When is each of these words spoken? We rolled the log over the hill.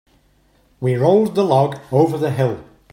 We 0.79 0.95
rolled 0.95 1.35
the 1.35 1.43
log 1.43 1.77
over 1.91 2.17
the 2.17 2.31
hill. 2.31 2.63